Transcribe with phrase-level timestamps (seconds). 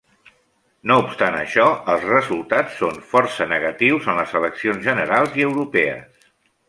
[0.91, 1.65] No obstant això,
[1.95, 6.31] els resultats són força negatius en les eleccions generals i europees.